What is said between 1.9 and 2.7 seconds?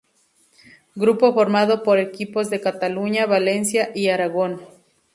equipos de